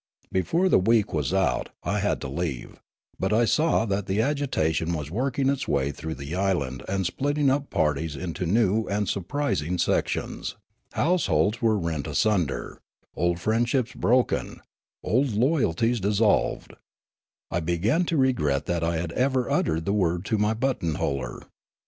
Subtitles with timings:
[0.31, 2.79] Before the week was out, I had to leave;
[3.19, 7.51] but I saw that the agitation was working its way through the island and splitting
[7.51, 10.55] up parties into new and surprising sections;
[10.93, 12.79] households were rent asunder,
[13.15, 14.61] old friend ships broken,
[15.03, 16.73] old loyalties dissolved;
[17.51, 21.43] I began to regret that I had ever uttered the word to my buttonholer.